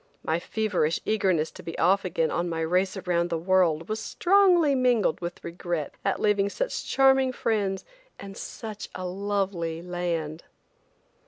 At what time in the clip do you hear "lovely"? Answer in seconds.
9.05-9.79